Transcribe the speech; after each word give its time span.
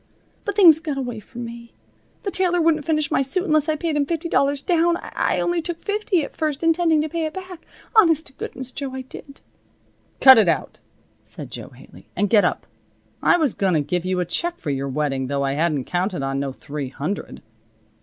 But 0.45 0.55
things 0.55 0.79
got 0.79 0.97
away 0.97 1.19
from 1.19 1.45
me. 1.45 1.75
The 2.23 2.31
tailor 2.31 2.59
wouldn't 2.59 2.85
finish 2.85 3.11
my 3.11 3.21
suit 3.21 3.43
unless 3.43 3.69
I 3.69 3.75
paid 3.75 3.95
him 3.95 4.07
fifty 4.07 4.27
dollars 4.27 4.63
down. 4.63 4.97
I 4.97 5.39
only 5.39 5.61
took 5.61 5.77
fifty 5.79 6.23
at 6.23 6.35
first, 6.35 6.63
intending 6.63 7.01
to 7.01 7.07
pay 7.09 7.25
it 7.25 7.35
back. 7.35 7.67
Honest 7.95 8.25
to 8.25 8.33
goodness, 8.33 8.71
Jo, 8.71 8.91
I 8.95 9.01
did." 9.03 9.41
"Cut 10.19 10.39
it 10.39 10.49
out," 10.49 10.79
said 11.23 11.51
Jo 11.51 11.69
Haley, 11.69 12.07
"and 12.15 12.31
get 12.31 12.43
up. 12.43 12.65
I 13.21 13.37
was 13.37 13.53
going 13.53 13.75
to 13.75 13.81
give 13.81 14.03
you 14.03 14.19
a 14.19 14.25
check 14.25 14.57
for 14.57 14.71
your 14.71 14.89
wedding, 14.89 15.27
though 15.27 15.43
I 15.45 15.53
hadn't 15.53 15.83
counted 15.85 16.23
on 16.23 16.39
no 16.39 16.51
three 16.51 16.89
hundred. 16.89 17.43